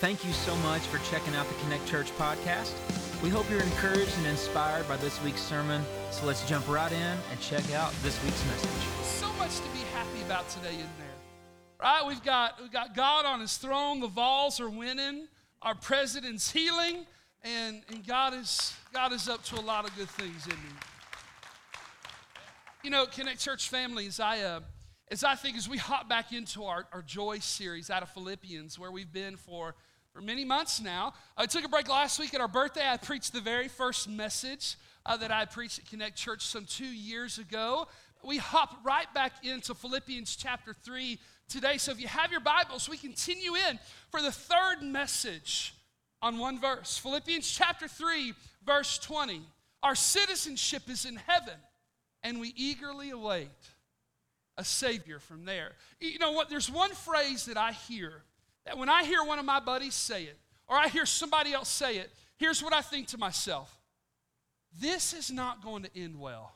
[0.00, 2.72] Thank you so much for checking out the Connect Church podcast.
[3.22, 5.82] We hope you're encouraged and inspired by this week's sermon.
[6.10, 8.70] So let's jump right in and check out this week's message.
[9.02, 11.82] So much to be happy about today in there.
[11.82, 12.02] Right?
[12.06, 15.28] We've got we've got God on his throne, the Vols are winning,
[15.60, 17.04] our president's healing,
[17.42, 20.74] and, and God is God is up to a lot of good things in me.
[22.84, 24.60] You know, Connect Church families, I uh,
[25.10, 28.78] as I think as we hop back into our, our joy series out of Philippians,
[28.78, 29.74] where we've been for
[30.12, 31.14] for many months now.
[31.36, 32.86] I took a break last week at our birthday.
[32.86, 36.84] I preached the very first message uh, that I preached at Connect Church some two
[36.84, 37.86] years ago.
[38.24, 41.78] We hop right back into Philippians chapter 3 today.
[41.78, 43.78] So if you have your Bibles, we continue in
[44.10, 45.74] for the third message
[46.20, 46.98] on one verse.
[46.98, 48.34] Philippians chapter 3,
[48.66, 49.42] verse 20.
[49.82, 51.54] Our citizenship is in heaven,
[52.22, 53.48] and we eagerly await
[54.58, 55.72] a Savior from there.
[56.00, 56.50] You know what?
[56.50, 58.22] There's one phrase that I hear
[58.64, 61.68] that when I hear one of my buddies say it, or I hear somebody else
[61.68, 63.76] say it, here's what I think to myself
[64.78, 66.52] this is not going to end well.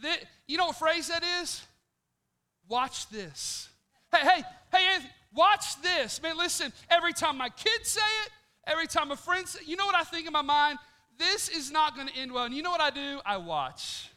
[0.00, 1.62] This, you know what phrase that is?
[2.68, 3.68] Watch this.
[4.10, 4.42] Hey, hey,
[4.72, 6.22] hey, Anthony, watch this.
[6.22, 8.30] Man, listen, every time my kids say it,
[8.66, 10.78] every time a friend you know what I think in my mind?
[11.18, 12.44] This is not going to end well.
[12.44, 13.20] And you know what I do?
[13.26, 14.08] I watch.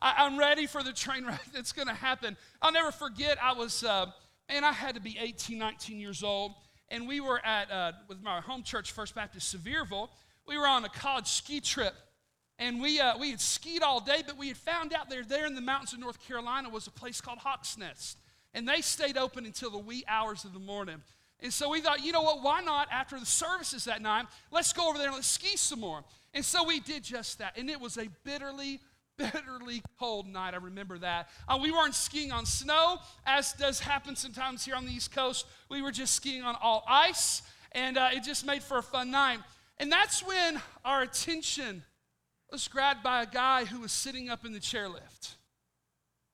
[0.00, 2.36] I, am ready for the train wreck that's going to happen.
[2.60, 3.84] I'll never forget, I was.
[3.84, 4.06] Uh,
[4.50, 6.52] and I had to be 18, 19 years old.
[6.88, 10.08] And we were at, uh, with my home church, First Baptist Sevierville,
[10.46, 11.94] we were on a college ski trip.
[12.58, 15.46] And we, uh, we had skied all day, but we had found out there, there
[15.46, 18.18] in the mountains of North Carolina was a place called Hawk's Nest.
[18.52, 21.00] And they stayed open until the wee hours of the morning.
[21.42, 24.72] And so we thought, you know what, why not after the services that night, let's
[24.72, 26.04] go over there and let's ski some more.
[26.34, 27.56] And so we did just that.
[27.56, 28.80] And it was a bitterly
[29.20, 30.54] bitterly cold night.
[30.54, 31.28] I remember that.
[31.46, 35.46] Uh, we weren't skiing on snow, as does happen sometimes here on the East Coast.
[35.68, 39.10] We were just skiing on all ice, and uh, it just made for a fun
[39.10, 39.38] night.
[39.78, 41.82] And that's when our attention
[42.50, 45.34] was grabbed by a guy who was sitting up in the chairlift.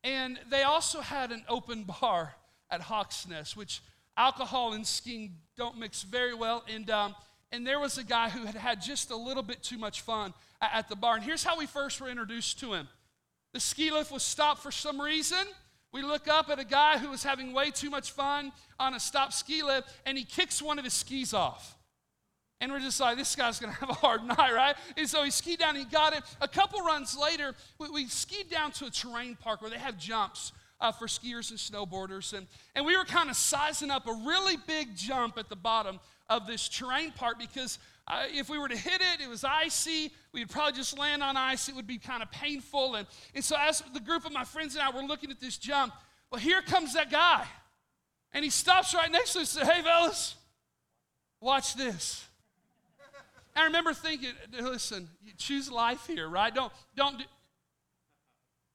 [0.02, 2.34] And they also had an open bar
[2.70, 3.82] at Hawks Nest, which
[4.16, 6.64] alcohol and skiing don't mix very well.
[6.72, 7.14] And, um,
[7.52, 10.34] and there was a guy who had had just a little bit too much fun
[10.60, 11.14] at the bar.
[11.14, 12.88] And here's how we first were introduced to him
[13.52, 15.46] the ski lift was stopped for some reason.
[15.92, 19.00] We look up at a guy who was having way too much fun on a
[19.00, 21.74] stopped ski lift, and he kicks one of his skis off.
[22.60, 24.76] And we're just like, this guy's gonna have a hard night, right?
[24.96, 26.22] And so he skied down, he got it.
[26.40, 29.96] A couple runs later, we, we skied down to a terrain park where they have
[29.96, 32.36] jumps uh, for skiers and snowboarders.
[32.36, 35.98] And, and we were kind of sizing up a really big jump at the bottom
[36.28, 37.78] of this terrain park because
[38.08, 40.12] uh, if we were to hit it, it was icy.
[40.32, 41.68] We'd probably just land on ice.
[41.68, 42.94] It would be kind of painful.
[42.94, 45.56] And, and so, as the group of my friends and I were looking at this
[45.56, 45.92] jump,
[46.30, 47.46] well, here comes that guy.
[48.32, 50.36] And he stops right next to us and says, Hey, fellas,
[51.40, 52.24] watch this.
[53.56, 55.08] I remember thinking, listen,
[55.38, 56.54] choose life here, right?
[56.54, 57.24] Don't, don't do,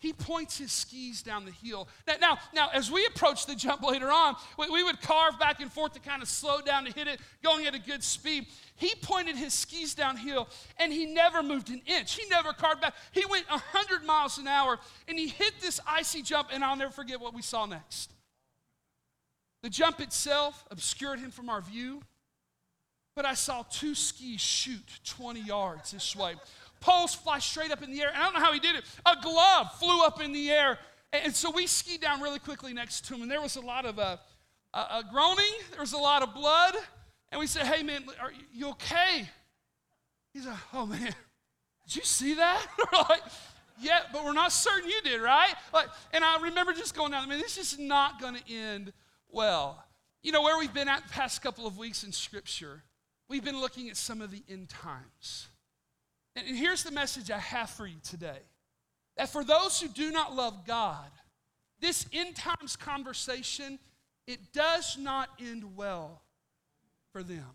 [0.01, 1.87] he points his skis down the hill.
[2.07, 5.61] Now, now, now as we approach the jump later on, we, we, would carve back
[5.61, 8.47] and forth to kind of slow down to hit it, going at a good speed.
[8.75, 12.15] He pointed his skis downhill and he never moved an inch.
[12.15, 12.95] He never carved back.
[13.11, 16.91] He went 100 miles an hour and he hit this icy jump, and I'll never
[16.91, 18.11] forget what we saw next.
[19.61, 22.01] The jump itself obscured him from our view,
[23.15, 26.33] but I saw two skis shoot 20 yards this way
[26.81, 28.09] poles fly straight up in the air.
[28.09, 28.83] And I don't know how he did it.
[29.05, 30.77] A glove flew up in the air.
[31.13, 33.21] And so we skied down really quickly next to him.
[33.21, 34.17] And there was a lot of uh,
[34.73, 36.75] uh, groaning, there was a lot of blood.
[37.31, 39.29] And we said, Hey, man, are you okay?
[40.33, 41.13] He's like, Oh, man,
[41.85, 42.65] did you see that?
[42.77, 43.21] we're like,
[43.79, 45.53] yeah, but we're not certain you did, right?
[45.73, 48.93] Like, and I remember just going down, I mean, this is not going to end
[49.29, 49.83] well.
[50.21, 52.83] You know, where we've been at the past couple of weeks in Scripture,
[53.27, 55.47] we've been looking at some of the end times.
[56.35, 58.39] And here's the message I have for you today
[59.17, 61.09] that for those who do not love God,
[61.79, 63.77] this end times conversation,
[64.27, 66.21] it does not end well
[67.11, 67.45] for them.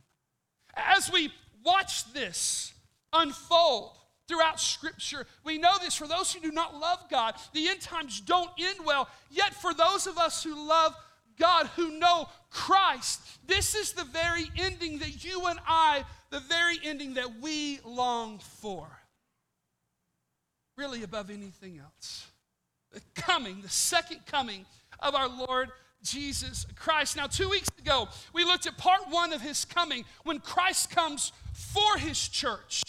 [0.74, 1.32] As we
[1.64, 2.74] watch this
[3.12, 3.92] unfold
[4.28, 8.20] throughout Scripture, we know this for those who do not love God, the end times
[8.20, 9.08] don't end well.
[9.30, 10.94] Yet for those of us who love
[11.38, 16.78] God, who know Christ, this is the very ending that you and I the very
[16.84, 18.86] ending that we long for.
[20.76, 22.26] Really, above anything else.
[22.92, 24.66] The coming, the second coming
[25.00, 25.70] of our Lord
[26.02, 27.16] Jesus Christ.
[27.16, 31.32] Now, two weeks ago, we looked at part one of his coming when Christ comes
[31.52, 32.82] for his church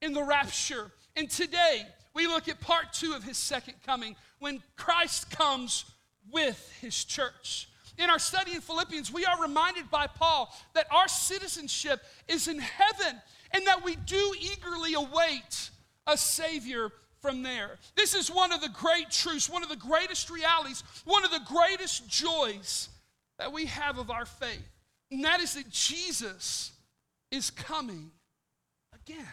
[0.00, 0.90] in the rapture.
[1.16, 1.82] And today,
[2.14, 5.84] we look at part two of his second coming when Christ comes
[6.30, 7.68] with his church.
[7.98, 12.58] In our study in Philippians, we are reminded by Paul that our citizenship is in
[12.58, 13.20] heaven
[13.52, 15.70] and that we do eagerly await
[16.06, 16.90] a Savior
[17.20, 17.78] from there.
[17.96, 21.40] This is one of the great truths, one of the greatest realities, one of the
[21.46, 22.88] greatest joys
[23.38, 24.62] that we have of our faith.
[25.10, 26.72] And that is that Jesus
[27.30, 28.10] is coming
[28.94, 29.26] again.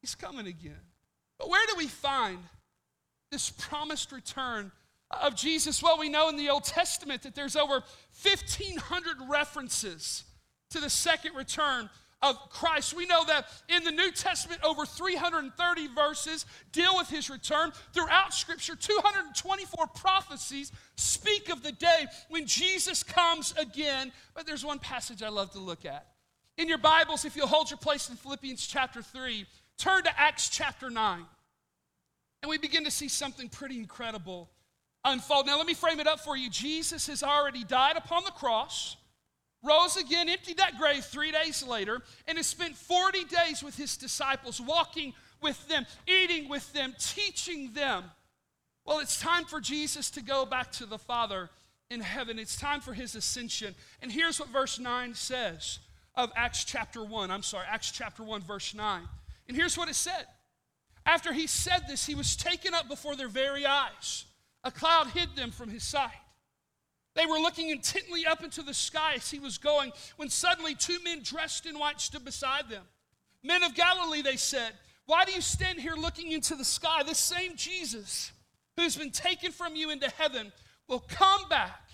[0.00, 0.80] He's coming again.
[1.38, 2.38] But where do we find
[3.30, 4.72] this promised return
[5.10, 5.82] of Jesus?
[5.82, 7.82] Well, we know in the Old Testament that there's over
[8.22, 10.24] 1,500 references
[10.70, 11.90] to the second return
[12.22, 12.94] of Christ.
[12.94, 17.72] We know that in the New Testament, over 330 verses deal with his return.
[17.92, 24.12] Throughout Scripture, 224 prophecies speak of the day when Jesus comes again.
[24.34, 26.06] But there's one passage I love to look at.
[26.58, 29.46] In your Bibles, if you'll hold your place in Philippians chapter 3,
[29.78, 31.24] turn to Acts chapter 9.
[32.42, 34.50] And we begin to see something pretty incredible
[35.04, 35.46] unfold.
[35.46, 36.50] Now, let me frame it up for you.
[36.50, 38.96] Jesus has already died upon the cross
[39.62, 43.96] rose again, emptied that grave three days later, and has spent 40 days with his
[43.96, 45.12] disciples, walking
[45.42, 48.04] with them, eating with them, teaching them.
[48.84, 51.50] Well, it's time for Jesus to go back to the Father
[51.90, 52.38] in heaven.
[52.38, 53.74] It's time for his ascension.
[54.00, 55.78] And here's what verse 9 says
[56.14, 57.30] of Acts chapter 1.
[57.30, 59.02] I'm sorry, Acts chapter 1, verse 9.
[59.48, 60.26] And here's what it said.
[61.04, 64.24] After he said this, he was taken up before their very eyes.
[64.64, 66.10] A cloud hid them from his sight.
[67.14, 70.98] They were looking intently up into the sky as he was going when suddenly two
[71.04, 72.84] men dressed in white stood beside them.
[73.42, 74.72] Men of Galilee, they said,
[75.06, 77.02] why do you stand here looking into the sky?
[77.02, 78.30] This same Jesus
[78.76, 80.52] who's been taken from you into heaven
[80.88, 81.88] will come back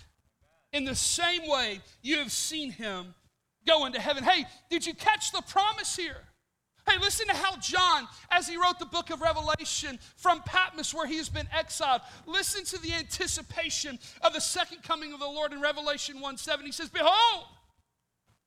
[0.71, 3.15] in the same way you have seen him
[3.65, 4.23] go into heaven.
[4.23, 6.21] Hey, did you catch the promise here?
[6.89, 11.05] Hey, listen to how John, as he wrote the book of Revelation from Patmos, where
[11.05, 15.51] he has been exiled, listen to the anticipation of the second coming of the Lord
[15.51, 16.65] in Revelation 1 7.
[16.65, 17.45] He says, Behold,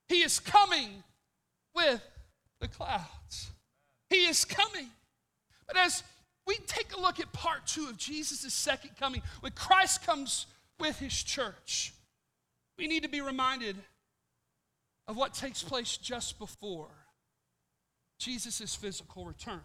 [0.09, 1.05] he is coming
[1.75, 2.03] with
[2.61, 3.51] the clouds.
[4.09, 4.89] He is coming.
[5.67, 6.03] But as
[6.47, 10.47] we take a look at part two of Jesus' second coming, when Christ comes
[10.79, 11.93] with his church,
[12.79, 13.77] we need to be reminded
[15.07, 16.89] of what takes place just before
[18.21, 19.63] Jesus' physical return.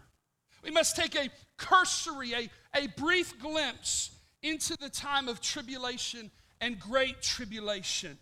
[0.64, 4.10] We must take a cursory, a, a brief glimpse
[4.42, 6.30] into the time of tribulation
[6.60, 8.18] and great tribulation.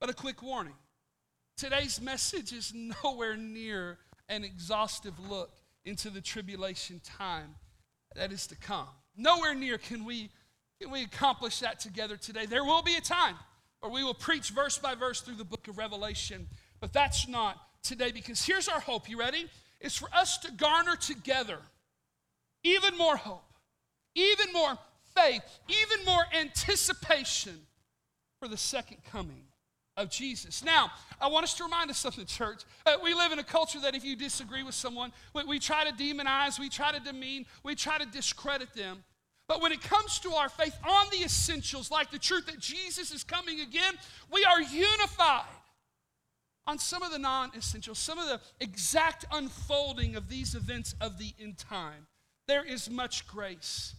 [0.00, 0.74] But a quick warning
[1.56, 2.72] today's message is
[3.04, 3.98] nowhere near
[4.28, 5.50] an exhaustive look
[5.84, 7.54] into the tribulation time
[8.14, 8.88] that is to come.
[9.16, 10.30] Nowhere near can we,
[10.80, 12.46] can we accomplish that together today.
[12.46, 13.34] There will be a time
[13.80, 16.46] where we will preach verse by verse through the book of Revelation,
[16.80, 17.56] but that's not
[17.88, 19.08] today because here's our hope.
[19.08, 19.46] You ready?
[19.80, 21.58] It's for us to garner together
[22.64, 23.52] even more hope,
[24.14, 24.76] even more
[25.14, 27.58] faith, even more anticipation
[28.40, 29.44] for the second coming
[29.96, 30.64] of Jesus.
[30.64, 30.90] Now,
[31.20, 32.62] I want us to remind us something, church.
[32.84, 35.84] Uh, we live in a culture that if you disagree with someone, we, we try
[35.84, 39.02] to demonize, we try to demean, we try to discredit them.
[39.48, 43.10] But when it comes to our faith on the essentials, like the truth that Jesus
[43.12, 43.94] is coming again,
[44.30, 45.46] we are unified
[46.68, 51.18] on some of the non essential, some of the exact unfolding of these events of
[51.18, 52.06] the end time.
[52.46, 53.94] There is much grace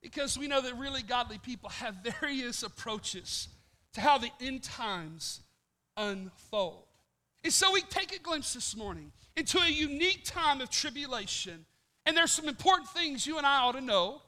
[0.00, 3.48] because we know that really godly people have various approaches
[3.94, 5.40] to how the end times
[5.96, 6.84] unfold.
[7.44, 11.66] And so we take a glimpse this morning into a unique time of tribulation.
[12.06, 14.22] And there's some important things you and I ought to know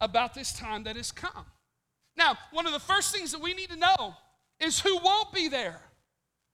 [0.00, 1.44] about this time that has come.
[2.16, 4.14] Now, one of the first things that we need to know
[4.58, 5.80] is who won't be there.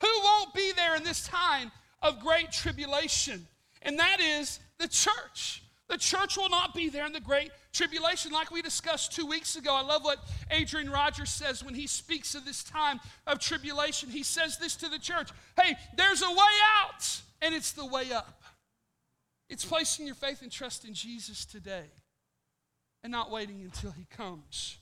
[0.03, 3.47] Who won't be there in this time of great tribulation?
[3.83, 5.63] And that is the church.
[5.89, 9.57] The church will not be there in the great tribulation, like we discussed two weeks
[9.57, 9.75] ago.
[9.75, 10.19] I love what
[10.51, 14.09] Adrian Rogers says when he speaks of this time of tribulation.
[14.09, 15.31] He says this to the church
[15.61, 18.43] Hey, there's a way out, and it's the way up.
[19.49, 21.91] It's placing your faith and trust in Jesus today
[23.05, 24.79] and not waiting until he comes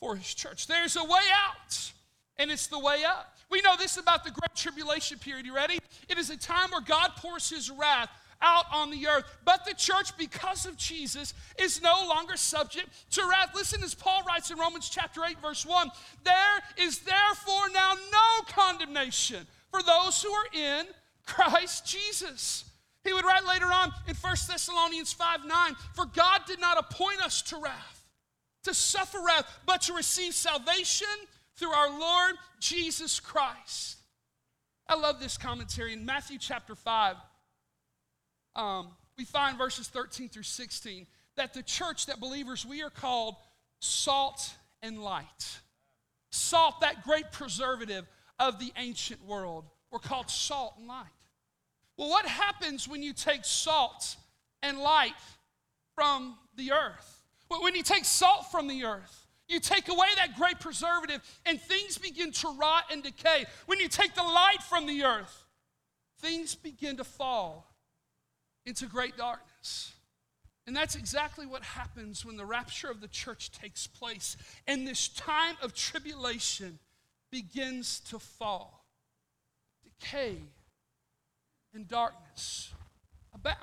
[0.00, 0.66] for his church.
[0.66, 1.92] There's a way out,
[2.36, 3.31] and it's the way up.
[3.52, 5.44] We know this about the Great Tribulation period.
[5.44, 5.78] You ready?
[6.08, 8.08] It is a time where God pours his wrath
[8.40, 9.24] out on the earth.
[9.44, 13.54] But the church, because of Jesus, is no longer subject to wrath.
[13.54, 15.90] Listen as Paul writes in Romans chapter 8, verse 1
[16.24, 20.86] There is therefore now no condemnation for those who are in
[21.26, 22.64] Christ Jesus.
[23.04, 27.20] He would write later on in 1 Thessalonians 5 9, For God did not appoint
[27.22, 28.06] us to wrath,
[28.64, 31.06] to suffer wrath, but to receive salvation
[31.56, 33.98] through our Lord Jesus Christ.
[34.88, 37.16] I love this commentary in Matthew chapter 5.
[38.54, 41.06] Um, we find verses 13 through 16
[41.36, 43.36] that the church, that believers, we are called
[43.80, 45.60] salt and light.
[46.30, 48.06] Salt, that great preservative
[48.38, 51.06] of the ancient world, were called salt and light.
[51.96, 54.16] Well, what happens when you take salt
[54.62, 55.12] and light
[55.94, 57.22] from the earth?
[57.48, 59.21] When you take salt from the earth,
[59.52, 63.44] you take away that great preservative and things begin to rot and decay.
[63.66, 65.44] When you take the light from the earth,
[66.20, 67.72] things begin to fall
[68.64, 69.92] into great darkness.
[70.66, 75.08] And that's exactly what happens when the rapture of the church takes place and this
[75.08, 76.78] time of tribulation
[77.30, 78.86] begins to fall.
[79.82, 80.36] Decay
[81.74, 82.72] and darkness
[83.34, 83.58] abound.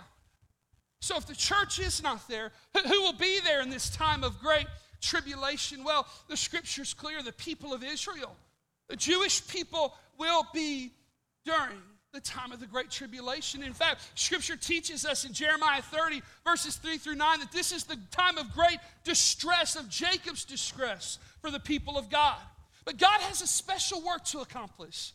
[1.02, 4.40] So, if the church is not there, who will be there in this time of
[4.40, 4.68] great
[5.02, 5.84] tribulation?
[5.84, 8.36] Well, the scripture's clear the people of Israel,
[8.88, 10.92] the Jewish people will be
[11.46, 11.78] during
[12.12, 13.62] the time of the great tribulation.
[13.62, 17.84] In fact, scripture teaches us in Jeremiah 30, verses 3 through 9, that this is
[17.84, 22.40] the time of great distress, of Jacob's distress for the people of God.
[22.84, 25.14] But God has a special work to accomplish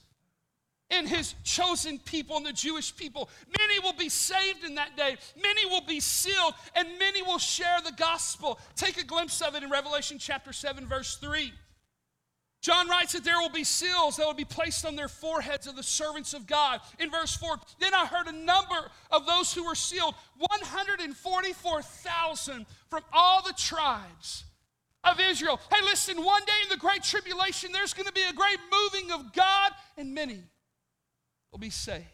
[0.91, 3.31] in his chosen people and the Jewish people.
[3.59, 7.81] Many will be saved in that day, many will be sealed, and many will share
[7.85, 8.59] the gospel.
[8.77, 11.53] Take a glimpse of it in Revelation chapter 7, verse 3.
[12.61, 15.77] John writes that there will be seals that will be placed on their foreheads of
[15.77, 16.81] the servants of God.
[16.99, 23.03] In verse 4, then I heard a number of those who were sealed 144,000 from
[23.13, 24.45] all the tribes
[25.05, 25.61] of Israel.
[25.71, 29.13] Hey, listen, one day in the Great Tribulation, there's going to be a great moving
[29.13, 30.43] of God, and many
[31.55, 32.05] will be saved.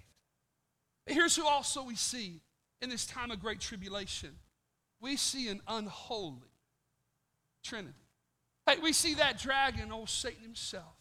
[1.06, 2.42] But here's who also we see
[2.82, 4.30] in this time of Great Tribulation
[5.00, 6.52] we see an unholy
[7.64, 7.94] Trinity.
[8.66, 10.94] Hey, we see that dragon, old Satan himself.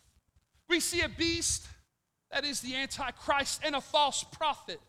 [0.70, 1.68] We see a beast
[2.32, 4.80] that is the Antichrist and a false prophet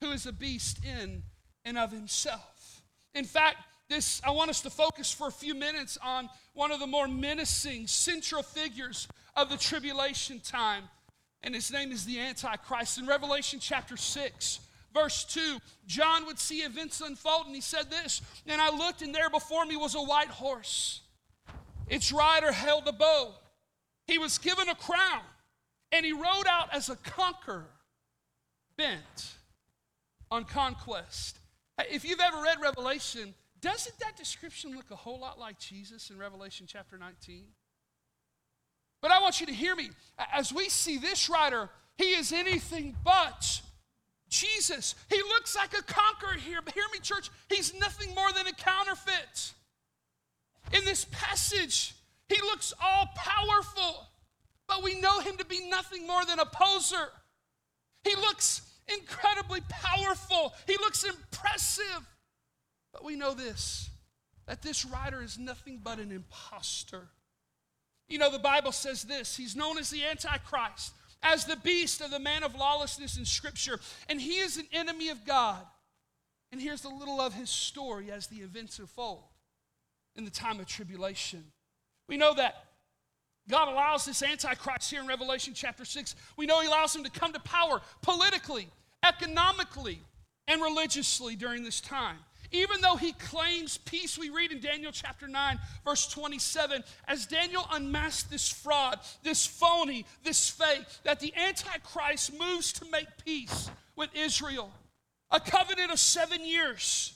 [0.00, 1.24] who is a beast in
[1.64, 2.82] and of himself.
[3.14, 3.56] In fact,
[3.88, 7.08] this I want us to focus for a few minutes on one of the more
[7.08, 10.84] menacing central figures of the tribulation time,
[11.42, 12.98] and his name is the Antichrist.
[12.98, 14.60] In Revelation chapter 6,
[14.92, 19.14] verse 2, John would see events unfold, and he said this And I looked, and
[19.14, 21.00] there before me was a white horse
[21.90, 23.34] its rider held a bow.
[24.06, 25.22] He was given a crown,
[25.92, 27.68] and he rode out as a conqueror,
[28.76, 29.34] bent
[30.30, 31.38] on conquest.
[31.90, 36.18] If you've ever read Revelation, doesn't that description look a whole lot like Jesus in
[36.18, 37.44] Revelation chapter 19?
[39.00, 39.90] But I want you to hear me.
[40.32, 43.60] As we see this rider, he is anything but
[44.28, 44.94] Jesus.
[45.08, 48.52] He looks like a conqueror here, but hear me, church, he's nothing more than a
[48.52, 49.52] counterfeit.
[50.72, 51.94] In this passage,
[52.28, 54.06] he looks all powerful,
[54.68, 57.08] but we know him to be nothing more than a poser.
[58.04, 62.06] He looks incredibly powerful, he looks impressive,
[62.92, 63.90] but we know this
[64.46, 67.08] that this rider is nothing but an impostor.
[68.10, 72.10] You know, the Bible says this He's known as the Antichrist, as the beast of
[72.10, 75.64] the man of lawlessness in Scripture, and he is an enemy of God.
[76.52, 79.22] And here's a little of his story as the events unfold
[80.16, 81.44] in the time of tribulation.
[82.08, 82.64] We know that
[83.48, 86.16] God allows this Antichrist here in Revelation chapter 6.
[86.36, 88.68] We know He allows him to come to power politically,
[89.04, 90.00] economically,
[90.48, 92.18] and religiously during this time.
[92.52, 97.66] Even though he claims peace, we read in Daniel chapter 9, verse 27, as Daniel
[97.72, 104.10] unmasked this fraud, this phony, this fake, that the Antichrist moves to make peace with
[104.14, 104.72] Israel.
[105.30, 107.14] A covenant of seven years,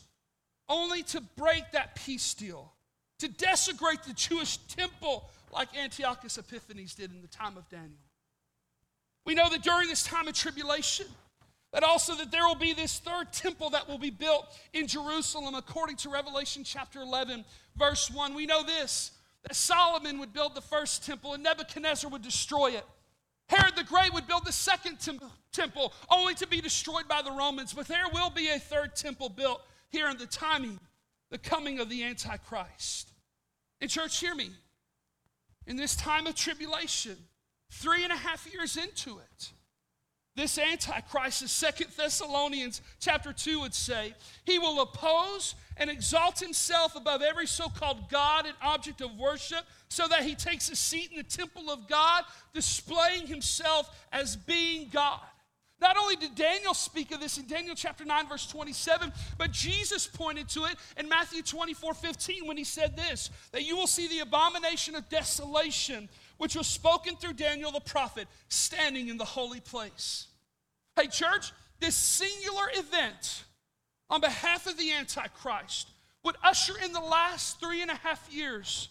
[0.68, 2.72] only to break that peace deal
[3.18, 7.90] to desecrate the Jewish temple like Antiochus Epiphanes did in the time of Daniel.
[9.24, 11.06] We know that during this time of tribulation,
[11.74, 15.56] that also that there will be this third temple that will be built in Jerusalem
[15.56, 17.44] according to Revelation chapter 11
[17.76, 18.32] verse 1.
[18.32, 19.10] We know this
[19.42, 22.86] that Solomon would build the first temple and Nebuchadnezzar would destroy it.
[23.48, 24.98] Herod the Great would build the second
[25.52, 29.28] temple only to be destroyed by the Romans, but there will be a third temple
[29.28, 30.78] built here in the timing
[31.30, 33.10] the coming of the Antichrist.
[33.80, 34.50] And, church, hear me.
[35.66, 37.16] In this time of tribulation,
[37.70, 39.52] three and a half years into it,
[40.36, 44.14] this antichrist as second thessalonians chapter 2 would say
[44.44, 50.08] he will oppose and exalt himself above every so-called god and object of worship so
[50.08, 55.20] that he takes a seat in the temple of god displaying himself as being god.
[55.80, 60.06] Not only did Daniel speak of this in Daniel chapter 9, verse 27, but Jesus
[60.06, 64.08] pointed to it in Matthew 24, 15 when he said this that you will see
[64.08, 69.60] the abomination of desolation, which was spoken through Daniel the prophet, standing in the holy
[69.60, 70.28] place.
[70.96, 73.44] Hey, church, this singular event
[74.10, 75.88] on behalf of the Antichrist
[76.22, 78.88] would usher in the last three and a half years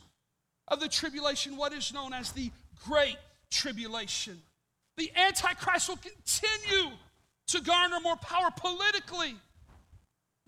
[0.67, 2.51] of the tribulation, what is known as the
[2.85, 3.17] Great
[3.49, 4.41] Tribulation.
[4.97, 6.91] The Antichrist will continue
[7.47, 9.35] to garner more power politically,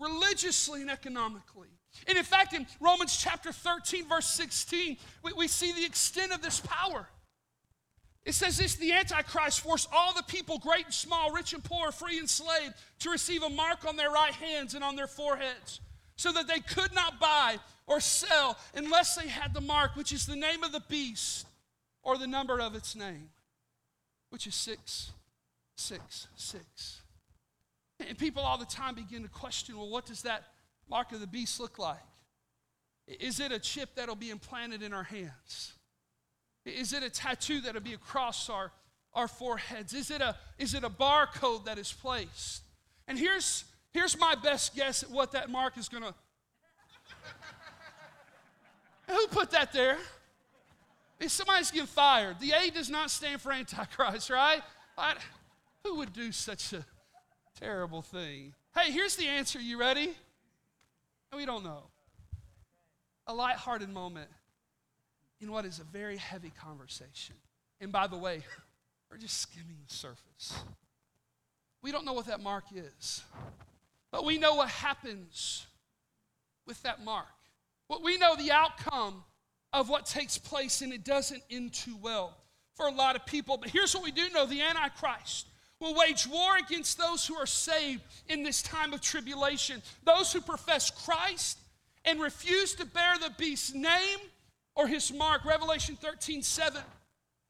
[0.00, 1.68] religiously, and economically.
[2.06, 6.42] And in fact, in Romans chapter 13, verse 16, we, we see the extent of
[6.42, 7.08] this power.
[8.24, 11.92] It says this the Antichrist forced all the people, great and small, rich and poor,
[11.92, 15.80] free and slave, to receive a mark on their right hands and on their foreheads,
[16.16, 20.26] so that they could not buy or sell unless they had the mark, which is
[20.26, 21.46] the name of the beast
[22.02, 23.28] or the number of its name,
[24.30, 27.02] which is 666.
[28.00, 30.42] And people all the time begin to question well, what does that
[30.88, 32.02] mark of the beast look like?
[33.06, 35.74] Is it a chip that'll be implanted in our hands?
[36.64, 38.72] Is it a tattoo that'll be across our,
[39.14, 39.94] our foreheads?
[39.94, 42.62] Is it, a, is it a barcode that is placed?
[43.06, 46.14] And here's, here's my best guess at what that mark is going to.
[49.12, 49.98] Who put that there?
[51.20, 52.40] If somebody's getting fired.
[52.40, 54.60] The A does not stand for Antichrist, right?
[54.98, 55.14] I,
[55.84, 56.84] who would do such a
[57.58, 58.54] terrible thing?
[58.76, 59.60] Hey, here's the answer.
[59.60, 60.14] You ready?
[61.34, 61.84] We don't know.
[63.26, 64.30] A light-hearted moment
[65.40, 67.34] in what is a very heavy conversation.
[67.80, 68.42] And by the way,
[69.10, 70.54] we're just skimming the surface.
[71.82, 73.22] We don't know what that mark is,
[74.10, 75.66] but we know what happens
[76.66, 77.26] with that mark.
[77.86, 79.22] What we know the outcome
[79.72, 82.36] of what takes place, and it doesn't end too well
[82.74, 83.56] for a lot of people.
[83.56, 85.46] But here's what we do know the Antichrist
[85.80, 90.40] will wage war against those who are saved in this time of tribulation, those who
[90.40, 91.58] profess Christ
[92.04, 94.18] and refuse to bear the beast's name
[94.74, 95.44] or his mark.
[95.44, 96.80] Revelation 13 7.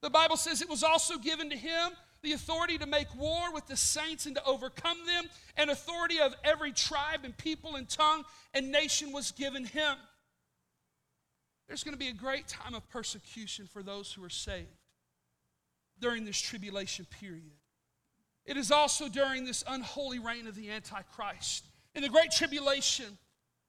[0.03, 1.93] The Bible says it was also given to him
[2.23, 6.35] the authority to make war with the saints and to overcome them, and authority of
[6.43, 9.97] every tribe and people and tongue and nation was given him.
[11.69, 14.67] There's going to be a great time of persecution for those who are saved
[16.01, 17.53] during this tribulation period.
[18.47, 23.19] It is also during this unholy reign of the Antichrist, in the great tribulation,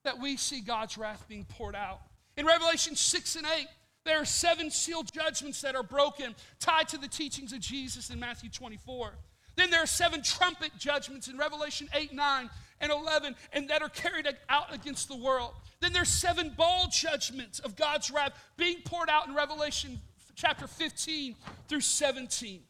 [0.04, 2.00] that we see God's wrath being poured out.
[2.36, 3.66] In Revelation 6 and 8,
[4.04, 8.20] there are seven sealed judgments that are broken, tied to the teachings of Jesus in
[8.20, 9.12] Matthew 24.
[9.56, 13.88] Then there are seven trumpet judgments in Revelation 8, 9, and 11, and that are
[13.88, 15.52] carried out against the world.
[15.80, 20.00] Then there's seven bowl judgments of God's wrath being poured out in Revelation
[20.36, 21.34] chapter 15
[21.66, 22.60] through 17.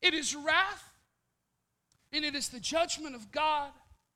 [0.00, 0.90] It is wrath,
[2.12, 3.70] and it is the judgment of God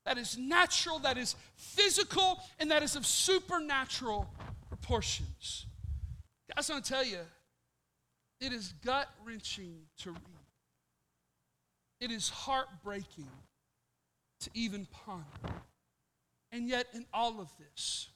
[0.05, 4.27] that is natural, that is physical, and that is of supernatural
[4.67, 5.65] proportions.
[6.55, 7.19] Guys, I want to tell you,
[8.39, 10.21] it is gut wrenching to read.
[11.99, 13.29] It is heartbreaking
[14.39, 15.61] to even ponder.
[16.51, 18.09] And yet, in all of this,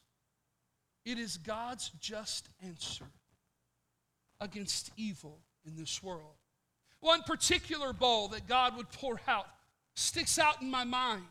[1.05, 3.05] it is God's just answer
[4.41, 6.33] against evil in this world.
[6.99, 9.45] One particular bowl that God would pour out
[9.95, 11.23] sticks out in my mind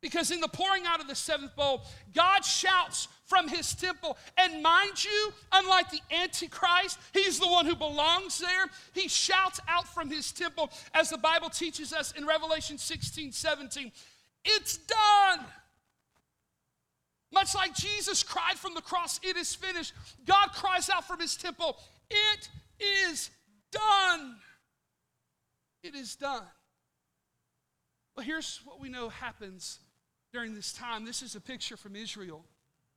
[0.00, 1.82] because in the pouring out of the seventh bowl,
[2.14, 4.16] God shouts from his temple.
[4.36, 8.66] And mind you, unlike the Antichrist, he's the one who belongs there.
[8.94, 13.92] He shouts out from his temple, as the Bible teaches us in Revelation 16 17.
[14.44, 15.44] It's done.
[17.32, 19.92] Much like Jesus cried from the cross, it is finished.
[20.26, 21.76] God cries out from his temple,
[22.08, 22.48] it
[22.80, 23.30] is
[23.70, 24.36] done.
[25.82, 26.42] It is done.
[28.18, 29.78] Well, here's what we know happens
[30.32, 31.04] during this time.
[31.04, 32.44] This is a picture from Israel.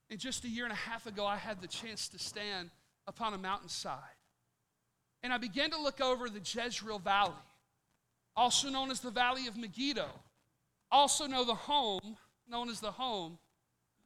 [0.09, 2.71] And just a year and a half ago, I had the chance to stand
[3.05, 3.99] upon a mountainside.
[5.21, 7.35] And I began to look over the Jezreel Valley,
[8.35, 10.09] also known as the Valley of Megiddo,
[10.91, 12.17] also know the home,
[12.49, 13.37] known as the home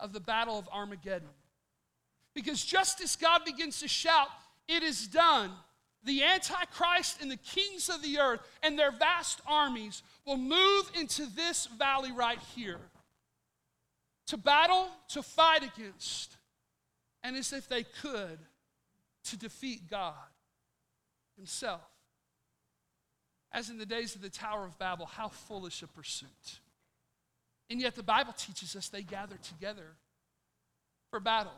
[0.02, 1.30] of the Battle of Armageddon.
[2.34, 4.28] Because just as God begins to shout,
[4.68, 5.52] It is done,
[6.06, 11.26] the Antichrist and the kings of the earth and their vast armies will move into
[11.36, 12.80] this valley right here
[14.28, 16.38] to battle, to fight against,
[17.24, 18.40] and as if they could,
[19.26, 20.14] to defeat God
[21.36, 21.82] Himself.
[23.52, 26.60] As in the days of the Tower of Babel, how foolish a pursuit.
[27.70, 29.96] And yet the Bible teaches us they gather together
[31.10, 31.54] for battle.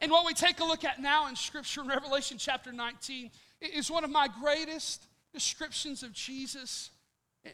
[0.00, 3.90] And what we take a look at now in Scripture in Revelation chapter 19 is
[3.90, 6.90] one of my greatest descriptions of Jesus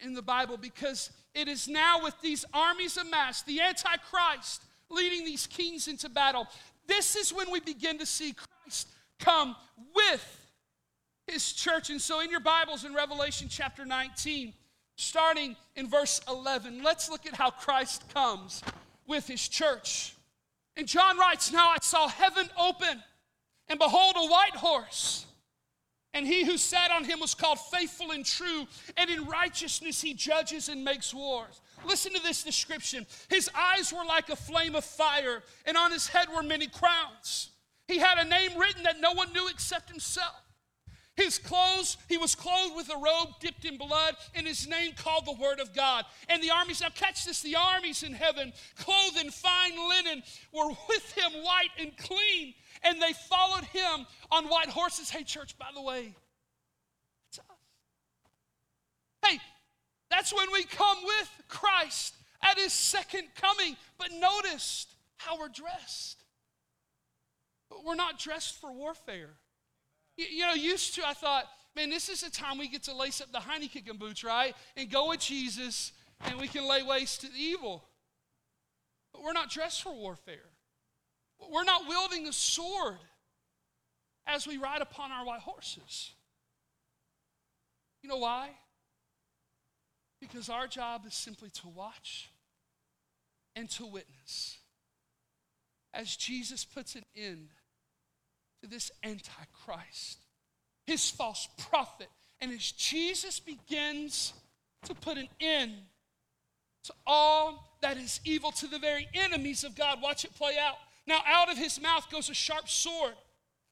[0.02, 5.46] in the Bible because it is now with these armies amassed, the Antichrist leading these
[5.46, 6.46] kings into battle.
[6.86, 8.88] This is when we begin to see Christ
[9.18, 9.56] come
[9.94, 10.46] with
[11.26, 11.90] his church.
[11.90, 14.52] And so, in your Bibles, in Revelation chapter 19,
[14.96, 18.62] starting in verse 11, let's look at how Christ comes
[19.06, 20.14] with his church.
[20.76, 23.02] And John writes, Now I saw heaven open
[23.68, 25.26] And behold, a white horse.
[26.16, 30.14] And he who sat on him was called faithful and true, and in righteousness he
[30.14, 31.60] judges and makes wars.
[31.84, 33.06] Listen to this description.
[33.28, 37.50] His eyes were like a flame of fire, and on his head were many crowns.
[37.86, 40.40] He had a name written that no one knew except himself.
[41.16, 45.26] His clothes, he was clothed with a robe dipped in blood, and his name called
[45.26, 46.06] the Word of God.
[46.30, 50.68] And the armies, now catch this, the armies in heaven, clothed in fine linen, were
[50.88, 55.10] with him white and clean, and they followed him on white horses.
[55.10, 56.14] Hey, church, by the way,
[57.28, 57.44] it's us.
[59.24, 59.38] Hey,
[60.10, 63.76] that's when we come with Christ at his second coming.
[63.98, 64.86] But notice
[65.16, 66.22] how we're dressed.
[67.84, 69.30] We're not dressed for warfare.
[70.16, 72.94] You, you know, used to, I thought, man, this is the time we get to
[72.94, 74.54] lace up the Heineken boots, right?
[74.76, 77.84] And go with Jesus, and we can lay waste to the evil.
[79.12, 80.50] But we're not dressed for warfare.
[81.50, 82.98] We're not wielding a sword
[84.26, 86.12] as we ride upon our white horses.
[88.02, 88.50] You know why?
[90.20, 92.30] Because our job is simply to watch
[93.54, 94.58] and to witness
[95.96, 97.48] as Jesus puts an end
[98.62, 100.18] to this Antichrist,
[100.86, 102.08] his false prophet.
[102.40, 104.34] And as Jesus begins
[104.84, 105.72] to put an end
[106.84, 110.76] to all that is evil, to the very enemies of God, watch it play out.
[111.06, 113.14] Now, out of his mouth goes a sharp sword,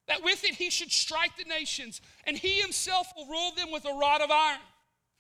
[0.07, 3.85] that with it he should strike the nations, and he himself will rule them with
[3.85, 4.61] a rod of iron.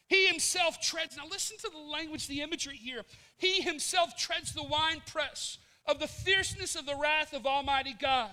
[0.06, 3.02] He himself treads, now listen to the language, the imagery here.
[3.36, 8.30] He himself treads the winepress of the fierceness of the wrath of Almighty God.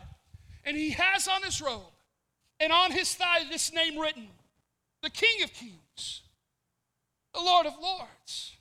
[0.64, 1.94] And he has on his robe
[2.60, 4.28] and on his thigh this name written
[5.02, 6.22] the King of Kings,
[7.34, 8.56] the Lord of Lords,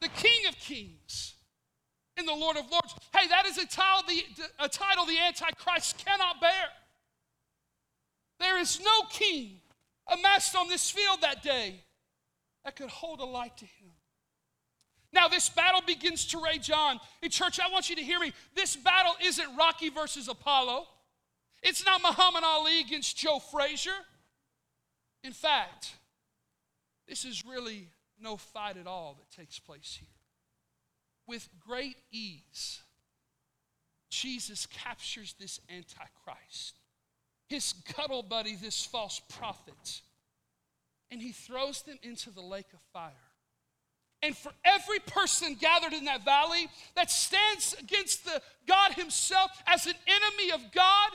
[0.00, 1.33] the King of Kings,
[2.16, 2.94] and the Lord of Lords.
[3.14, 4.22] Hey, that is a title the,
[4.58, 6.66] a title the Antichrist cannot bear.
[8.40, 9.60] There is no king
[10.06, 11.80] amassed on this field that day
[12.64, 13.90] that could hold a light to him.
[15.12, 16.98] Now, this battle begins to rage on.
[17.22, 18.32] In church, I want you to hear me.
[18.56, 20.86] This battle isn't Rocky versus Apollo.
[21.62, 23.92] It's not Muhammad Ali against Joe Frazier.
[25.22, 25.94] In fact,
[27.08, 27.88] this is really
[28.20, 30.13] no fight at all that takes place here.
[31.26, 32.80] With great ease,
[34.10, 36.78] Jesus captures this Antichrist,
[37.48, 40.02] his cuddle buddy, this false prophet,
[41.10, 43.12] and he throws them into the lake of fire.
[44.24, 49.86] And for every person gathered in that valley that stands against the God Himself as
[49.86, 51.10] an enemy of God,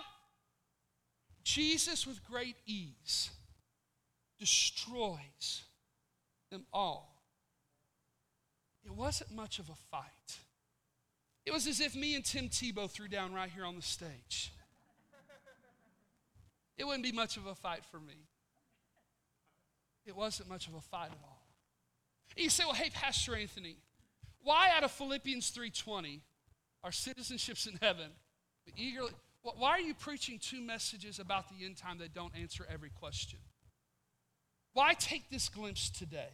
[1.43, 3.31] Jesus, with great ease,
[4.39, 5.63] destroys
[6.51, 7.18] them all.
[8.89, 10.39] It wasn't much of a fight.
[11.45, 14.51] It was as if me and Tim Tebow threw down right here on the stage.
[16.75, 18.15] It wouldn't be much of a fight for me.
[20.05, 21.43] It wasn't much of a fight at all.
[22.35, 23.77] And you say, well, hey, Pastor Anthony,
[24.41, 26.21] why out of Philippians 3.20,
[26.83, 28.09] our citizenships in heaven,
[28.65, 29.11] we eagerly,
[29.43, 33.39] why are you preaching two messages about the end time that don't answer every question?
[34.73, 36.29] Why take this glimpse today?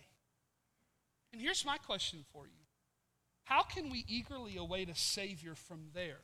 [1.35, 2.63] And here's my question for you
[3.43, 6.21] How can we eagerly await a Savior from there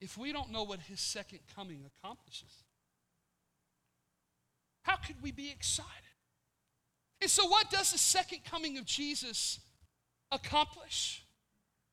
[0.00, 2.62] if we don't know what His second coming accomplishes?
[4.82, 5.90] How could we be excited?
[7.20, 9.58] And so, what does the second coming of Jesus
[10.30, 11.24] accomplish?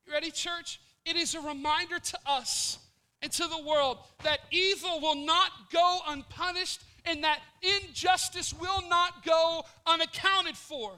[0.05, 0.79] You ready, church?
[1.03, 2.77] It is a reminder to us
[3.23, 9.25] and to the world that evil will not go unpunished and that injustice will not
[9.25, 10.93] go unaccounted for.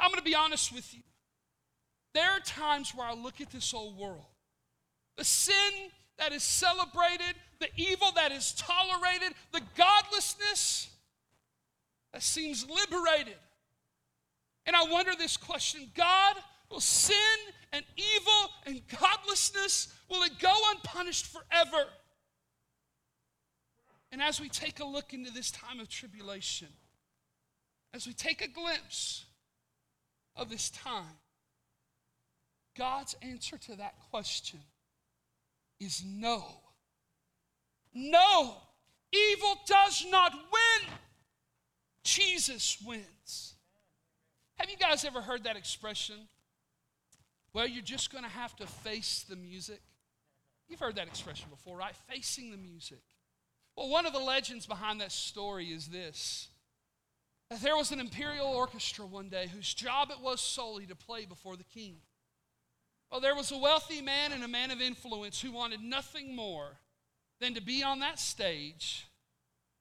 [0.00, 1.00] I'm going to be honest with you.
[2.14, 4.24] There are times where I look at this old world,
[5.16, 10.88] the sin that is celebrated, the evil that is tolerated, the godlessness
[12.12, 13.36] that seems liberated.
[14.64, 16.36] And I wonder this question God,
[16.70, 17.14] will sin
[17.72, 21.86] and evil and godlessness, will it go unpunished forever?
[24.10, 26.68] And as we take a look into this time of tribulation,
[27.92, 29.26] as we take a glimpse
[30.36, 31.18] of this time,
[32.76, 34.60] God's answer to that question
[35.80, 36.44] is no.
[37.94, 38.56] No,
[39.12, 40.90] evil does not win.
[42.04, 43.54] Jesus wins.
[44.56, 46.16] Have you guys ever heard that expression?
[47.52, 49.80] Well, you're just going to have to face the music.
[50.68, 51.94] You've heard that expression before, right?
[52.08, 53.00] Facing the music.
[53.76, 56.48] Well, one of the legends behind that story is this
[57.50, 61.26] that there was an imperial orchestra one day whose job it was solely to play
[61.26, 61.96] before the king.
[63.10, 66.78] Well, there was a wealthy man and a man of influence who wanted nothing more
[67.40, 69.06] than to be on that stage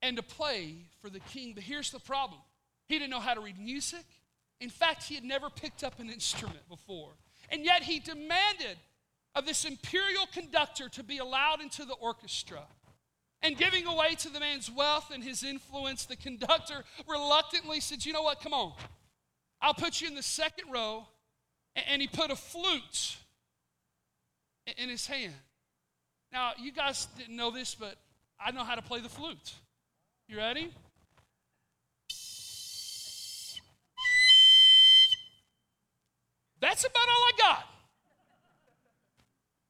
[0.02, 1.54] and to play for the king.
[1.54, 2.42] But here's the problem
[2.88, 4.06] he didn't know how to read music.
[4.62, 7.12] In fact, he had never picked up an instrument before.
[7.50, 8.78] And yet he demanded
[9.34, 12.62] of this imperial conductor to be allowed into the orchestra.
[13.42, 18.14] And giving away to the man's wealth and his influence, the conductor reluctantly said, You
[18.14, 18.42] know what?
[18.42, 18.74] Come on.
[19.62, 21.08] I'll put you in the second row.
[21.76, 23.18] And he put a flute
[24.78, 25.34] in his hand.
[26.32, 27.96] Now, you guys didn't know this, but
[28.40, 29.54] I know how to play the flute.
[30.28, 30.72] You ready?
[36.62, 37.68] That's about all I got.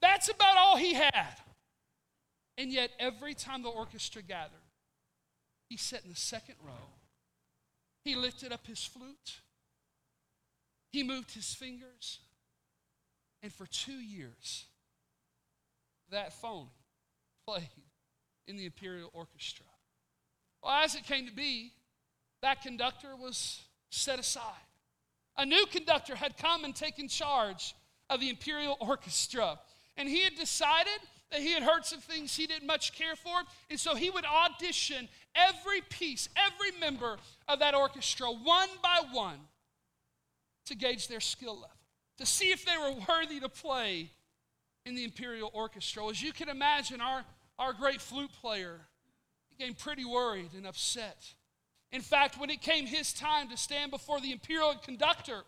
[0.01, 1.35] That's about all he had.
[2.57, 4.59] And yet, every time the orchestra gathered,
[5.69, 6.89] he sat in the second row.
[8.03, 9.39] He lifted up his flute.
[10.91, 12.19] He moved his fingers.
[13.43, 14.65] And for two years,
[16.11, 16.67] that phone
[17.45, 17.63] played
[18.47, 19.65] in the Imperial Orchestra.
[20.63, 21.73] Well, as it came to be,
[22.41, 24.43] that conductor was set aside.
[25.37, 27.75] A new conductor had come and taken charge
[28.09, 29.59] of the Imperial Orchestra.
[29.97, 30.99] And he had decided
[31.31, 33.41] that he had heard some things he didn't much care for.
[33.69, 39.39] And so he would audition every piece, every member of that orchestra, one by one,
[40.65, 41.69] to gauge their skill level,
[42.17, 44.11] to see if they were worthy to play
[44.85, 46.07] in the Imperial Orchestra.
[46.07, 47.23] As you can imagine, our,
[47.57, 48.79] our great flute player
[49.57, 51.33] became pretty worried and upset.
[51.91, 55.43] In fact, when it came his time to stand before the Imperial conductor,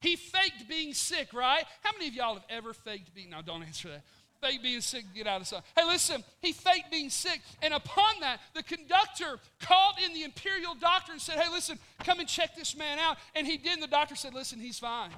[0.00, 1.64] he faked being sick, right?
[1.82, 4.04] How many of y'all have ever faked being, now don't answer that.
[4.40, 5.62] Fake being sick, get out of sight.
[5.76, 7.40] Hey, listen, he faked being sick.
[7.60, 12.20] And upon that, the conductor called in the imperial doctor and said, Hey, listen, come
[12.20, 13.16] and check this man out.
[13.34, 13.74] And he did.
[13.74, 15.10] And the doctor said, Listen, he's fine.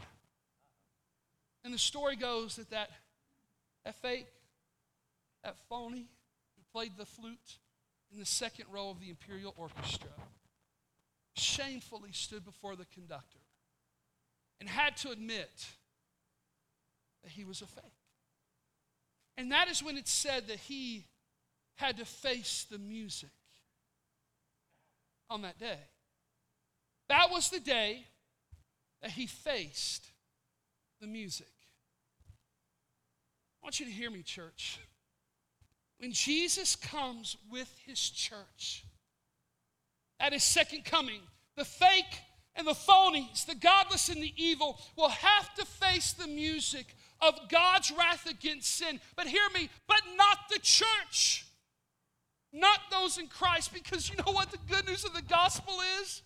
[1.65, 2.91] And the story goes that that
[3.85, 4.27] that fake,
[5.45, 6.07] that phony
[6.57, 7.59] who played the flute
[8.13, 10.11] in the second row of the Imperial Orchestra,
[11.35, 13.39] shamefully stood before the conductor
[14.61, 15.67] and had to admit
[17.23, 17.85] that he was a fake.
[19.37, 21.07] And that is when it said that he
[21.77, 23.31] had to face the music
[25.31, 25.79] on that day.
[27.09, 28.05] That was the day
[29.03, 30.11] that he faced
[31.01, 31.47] the music.
[33.63, 34.79] I want you to hear me, church.
[35.99, 38.85] When Jesus comes with his church
[40.19, 41.21] at his second coming,
[41.57, 42.21] the fake
[42.55, 47.49] and the phonies, the godless and the evil, will have to face the music of
[47.49, 49.01] God's wrath against sin.
[49.17, 51.47] But hear me, but not the church,
[52.53, 56.23] not those in Christ, because you know what the good news of the gospel is?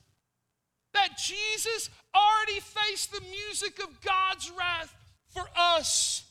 [0.93, 4.95] That Jesus already faced the music of God's wrath
[5.29, 6.25] for us.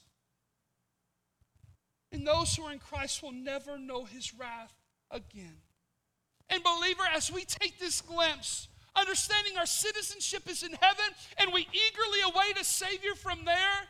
[2.11, 4.73] And those who are in Christ will never know his wrath
[5.11, 5.57] again.
[6.49, 11.05] And, believer, as we take this glimpse, understanding our citizenship is in heaven
[11.37, 13.87] and we eagerly await a Savior from there,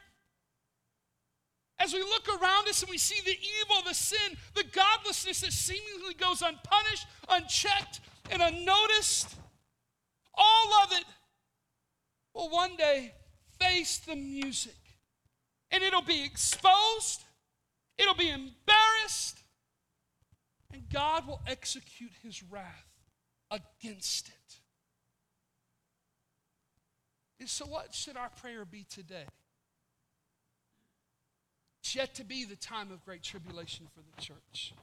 [1.84, 5.52] as we look around us and we see the evil, the sin, the godlessness that
[5.52, 8.00] seemingly goes unpunished, unchecked,
[8.32, 9.36] and unnoticed,
[10.34, 11.06] all of it
[12.34, 13.14] will one day
[13.60, 14.76] face the music.
[15.72, 17.24] And it'll be exposed
[17.98, 19.40] It'll be embarrassed,
[20.72, 22.88] and God will execute his wrath
[23.52, 24.60] against it.
[27.40, 29.26] And so, what should our prayer be today?
[31.84, 34.74] It's yet to be the time of great tribulation for the church.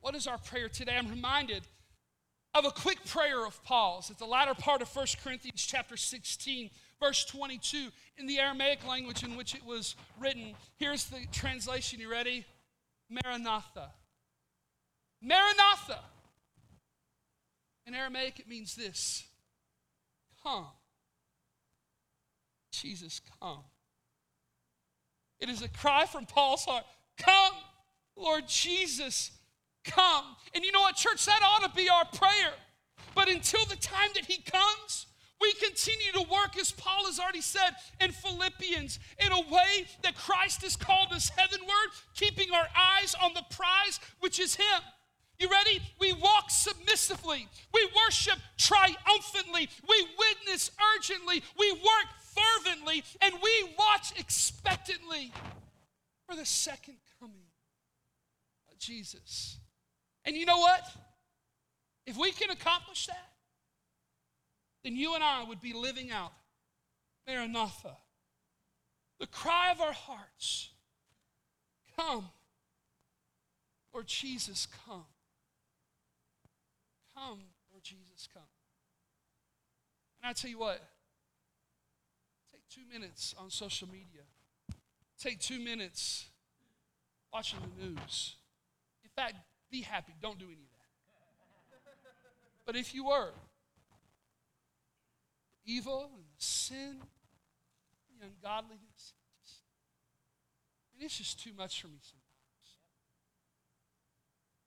[0.00, 0.96] What is our prayer today?
[0.96, 1.62] I'm reminded
[2.54, 6.70] of a quick prayer of Paul's at the latter part of 1 Corinthians chapter 16
[7.00, 10.54] verse 22 in the Aramaic language in which it was written.
[10.78, 12.00] Here's the translation.
[12.00, 12.46] You ready?
[13.10, 13.90] Maranatha.
[15.20, 16.00] Maranatha.
[17.86, 19.24] In Aramaic, it means this
[20.42, 20.66] Come.
[22.72, 23.64] Jesus, come.
[25.40, 26.84] It is a cry from Paul's heart
[27.18, 27.54] Come,
[28.16, 29.30] Lord Jesus,
[29.84, 30.24] come.
[30.54, 31.26] And you know what, church?
[31.26, 32.52] That ought to be our prayer.
[33.14, 35.06] But until the time that He comes,
[35.40, 40.14] we continue to work, as Paul has already said in Philippians, in a way that
[40.14, 44.82] Christ has called us heavenward, keeping our eyes on the prize, which is Him.
[45.38, 45.80] You ready?
[45.98, 47.48] We walk submissively.
[47.72, 49.70] We worship triumphantly.
[49.88, 51.42] We witness urgently.
[51.58, 52.06] We work
[52.40, 53.02] fervently.
[53.20, 55.32] And we watch expectantly
[56.28, 57.46] for the second coming
[58.70, 59.58] of Jesus.
[60.24, 60.82] And you know what?
[62.06, 63.30] If we can accomplish that,
[64.84, 66.32] then you and I would be living out
[67.26, 67.96] Maranatha,
[69.18, 70.70] the cry of our hearts.
[71.98, 72.30] Come.
[73.92, 75.04] Lord Jesus, come.
[77.14, 78.42] Come, Lord Jesus, come.
[80.22, 80.80] And I tell you what,
[82.72, 84.22] two minutes on social media.
[85.18, 86.26] Take two minutes
[87.32, 88.36] watching the news.
[89.04, 89.34] In fact,
[89.70, 90.14] be happy.
[90.22, 90.80] Don't do any of that.
[92.64, 93.32] But if you were,
[95.64, 96.96] evil and the sin,
[98.18, 99.14] the ungodliness,
[100.94, 102.20] and it's just too much for me sometimes.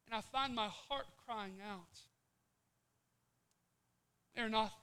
[0.07, 1.99] And I find my heart crying out.
[4.35, 4.73] They're not.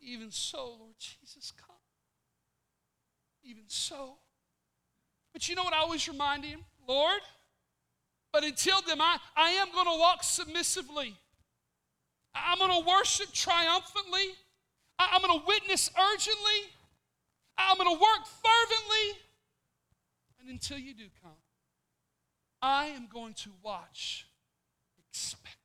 [0.00, 1.76] Even so, Lord Jesus, come.
[3.42, 4.14] Even so.
[5.32, 6.60] But you know what I always remind him?
[6.88, 7.20] Lord,
[8.32, 11.14] but until then, I, I am going to walk submissively.
[12.34, 14.34] I'm going to worship triumphantly.
[14.98, 16.70] I, I'm going to witness urgently.
[17.58, 19.20] I'm going to work fervently.
[20.40, 21.32] And until you do come,
[22.62, 24.26] I am going to watch
[25.08, 25.56] expectantly.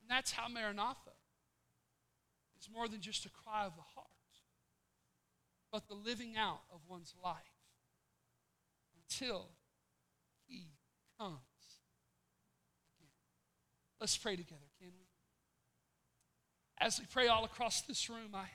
[0.00, 1.17] And that's how Maranatha
[2.68, 4.06] is more than just a cry of the heart,
[5.72, 7.34] but the living out of one's life
[8.96, 9.48] until
[10.46, 10.66] he
[11.18, 11.38] comes
[12.98, 13.10] again.
[14.00, 15.06] Let's pray together, can we?
[16.80, 18.46] As we pray all across this room, I,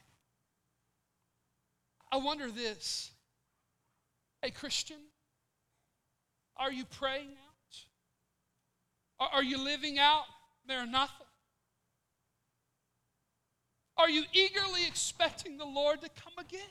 [2.11, 3.11] I wonder this.
[4.41, 4.97] Hey, Christian,
[6.57, 7.77] are you praying out?
[9.19, 10.23] Are, are you living out
[10.67, 11.22] Maranatha?
[13.97, 16.61] Are you eagerly expecting the Lord to come again?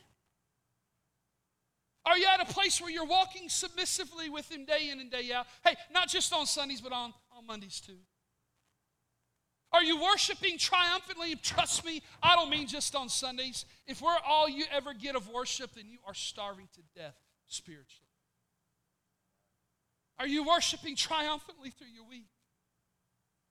[2.05, 5.33] Are you at a place where you're walking submissively with Him day in and day
[5.33, 5.47] out?
[5.65, 7.99] Hey, not just on Sundays, but on, on Mondays too.
[9.73, 11.37] Are you worshiping triumphantly?
[11.37, 13.65] Trust me, I don't mean just on Sundays.
[13.87, 18.09] If we're all you ever get of worship, then you are starving to death spiritually.
[20.19, 22.29] Are you worshiping triumphantly through your week?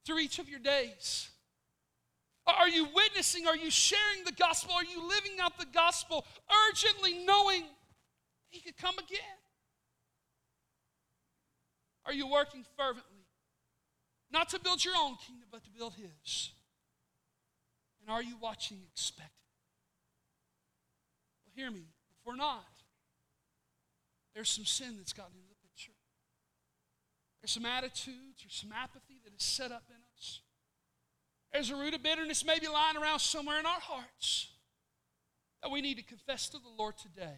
[0.05, 1.29] Through each of your days?
[2.47, 3.47] Are you witnessing?
[3.47, 4.73] Are you sharing the gospel?
[4.73, 6.25] Are you living out the gospel
[6.69, 7.63] urgently knowing
[8.49, 9.37] he could come again?
[12.05, 13.25] Are you working fervently?
[14.31, 16.51] Not to build your own kingdom, but to build his.
[18.01, 19.31] And are you watching expectant?
[21.45, 21.81] Well, hear me.
[21.81, 22.65] If we're not,
[24.33, 25.91] there's some sin that's gotten into the picture.
[27.41, 30.00] There's some attitudes or some apathy that is set up in.
[31.53, 34.49] There's a root of bitterness maybe lying around somewhere in our hearts
[35.61, 37.37] that we need to confess to the Lord today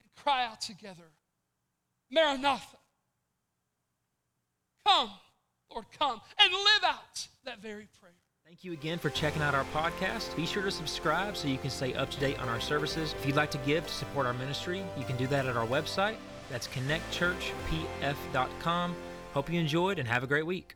[0.00, 1.12] and cry out together
[2.10, 2.76] Maranatha.
[4.86, 5.10] Come,
[5.70, 8.14] Lord, come and live out that very prayer.
[8.46, 10.34] Thank you again for checking out our podcast.
[10.34, 13.14] Be sure to subscribe so you can stay up to date on our services.
[13.18, 15.66] If you'd like to give to support our ministry, you can do that at our
[15.66, 16.16] website.
[16.50, 18.96] That's connectchurchpf.com.
[19.34, 20.74] Hope you enjoyed and have a great week.